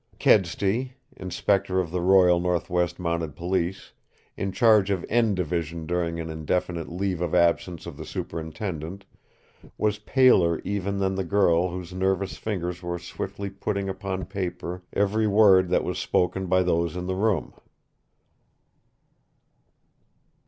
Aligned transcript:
Kedsty, 0.17 0.93
Inspector 1.15 1.79
of 1.79 1.91
the 1.91 2.01
Royal 2.01 2.39
Northwest 2.39 2.97
Mounted 2.97 3.35
Police, 3.35 3.91
in 4.35 4.51
charge 4.51 4.89
of 4.89 5.05
N 5.09 5.35
Division 5.35 5.85
during 5.85 6.19
an 6.19 6.27
indefinite 6.27 6.89
leave 6.89 7.21
of 7.21 7.35
absence 7.35 7.85
of 7.85 7.97
the 7.97 8.03
superintendent, 8.07 9.05
was 9.77 9.99
paler 9.99 10.59
even 10.63 10.97
than 10.97 11.13
the 11.13 11.23
girl 11.23 11.69
whose 11.69 11.93
nervous 11.93 12.35
fingers 12.35 12.81
were 12.81 12.97
swiftly 12.97 13.51
putting 13.51 13.87
upon 13.89 14.25
paper 14.25 14.81
every 14.91 15.27
word 15.27 15.69
that 15.69 15.83
was 15.83 15.99
spoken 15.99 16.47
by 16.47 16.63
those 16.63 16.95
in 16.95 17.05
the 17.05 17.13
room. 17.15 17.53